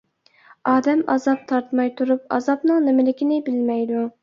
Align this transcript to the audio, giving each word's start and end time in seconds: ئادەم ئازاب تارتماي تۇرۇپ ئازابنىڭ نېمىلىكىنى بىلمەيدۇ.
ئادەم 0.71 1.03
ئازاب 1.15 1.43
تارتماي 1.51 1.93
تۇرۇپ 2.01 2.35
ئازابنىڭ 2.39 2.83
نېمىلىكىنى 2.89 3.41
بىلمەيدۇ. 3.53 4.05